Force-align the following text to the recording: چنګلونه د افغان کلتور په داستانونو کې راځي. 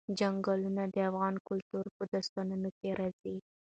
چنګلونه 0.19 0.83
د 0.93 0.95
افغان 1.09 1.35
کلتور 1.47 1.85
په 1.95 2.03
داستانونو 2.11 2.69
کې 2.77 2.89
راځي. 2.99 3.35